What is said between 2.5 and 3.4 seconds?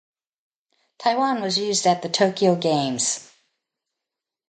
Games.